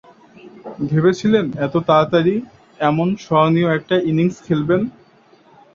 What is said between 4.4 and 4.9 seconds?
খেলবেন?